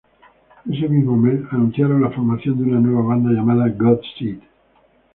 Ese 0.67 0.89
mismo 0.89 1.15
mes 1.15 1.41
anunciaron 1.51 2.01
la 2.01 2.09
formación 2.09 2.57
de 2.57 2.63
una 2.71 2.79
nueva 2.79 3.07
banda, 3.09 3.29
llamada 3.29 3.67
God 3.69 3.99
Seed. 4.17 4.39